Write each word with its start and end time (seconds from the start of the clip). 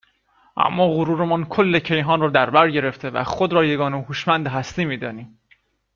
اما 0.57 0.85
غرورمان 0.87 1.45
کل 1.45 1.79
کیهان 1.79 2.21
را 2.21 2.29
در 2.29 2.49
برگرفته 2.49 3.09
و 3.09 3.23
خود 3.23 3.53
را 3.53 3.65
یگانه 3.65 4.01
هوشمند 4.01 4.47
هستی 4.47 4.85
میدانیم 4.85 5.39